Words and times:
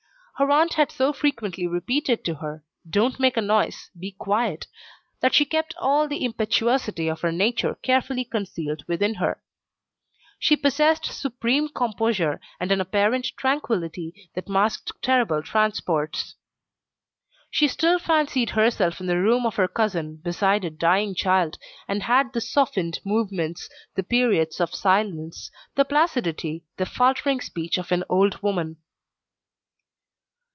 Her 0.37 0.49
aunt 0.49 0.73
had 0.73 0.91
so 0.91 1.13
frequently 1.13 1.67
repeated 1.67 2.25
to 2.25 2.33
her: 2.33 2.63
"Don't 2.89 3.19
make 3.19 3.37
a 3.37 3.41
noise; 3.43 3.91
be 3.95 4.13
quiet," 4.13 4.65
that 5.19 5.35
she 5.35 5.45
kept 5.45 5.75
all 5.77 6.07
the 6.07 6.25
impetuosity 6.25 7.07
of 7.09 7.21
her 7.21 7.31
nature 7.31 7.75
carefully 7.83 8.23
concealed 8.25 8.83
within 8.87 9.13
her. 9.21 9.39
She 10.39 10.55
possessed 10.55 11.05
supreme 11.05 11.69
composure, 11.69 12.41
and 12.59 12.71
an 12.71 12.81
apparent 12.81 13.27
tranquillity 13.37 14.31
that 14.33 14.49
masked 14.49 14.91
terrible 15.03 15.43
transports. 15.43 16.33
She 17.51 17.67
still 17.67 17.99
fancied 17.99 18.49
herself 18.49 18.99
in 18.99 19.05
the 19.05 19.19
room 19.21 19.45
of 19.45 19.57
her 19.57 19.67
cousin, 19.67 20.15
beside 20.23 20.65
a 20.65 20.71
dying 20.71 21.13
child, 21.13 21.59
and 21.87 22.01
had 22.01 22.33
the 22.33 22.41
softened 22.41 22.99
movements, 23.05 23.69
the 23.93 24.01
periods 24.01 24.59
of 24.59 24.73
silence, 24.73 25.51
the 25.75 25.85
placidity, 25.85 26.63
the 26.77 26.87
faltering 26.87 27.41
speech 27.41 27.77
of 27.77 27.91
an 27.91 28.03
old 28.09 28.41
woman. 28.41 28.77